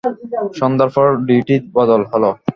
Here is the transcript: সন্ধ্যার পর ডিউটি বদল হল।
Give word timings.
সন্ধ্যার 0.59 0.89
পর 0.95 1.07
ডিউটি 1.27 1.55
বদল 1.75 2.01
হল। 2.11 2.23